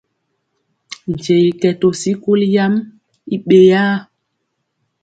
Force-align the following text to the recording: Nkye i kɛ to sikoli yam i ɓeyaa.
Nkye 1.11 1.35
i 1.49 1.49
kɛ 1.59 1.69
to 1.79 1.87
sikoli 1.99 2.47
yam 2.55 2.73
i 3.33 3.35
ɓeyaa. 3.47 3.95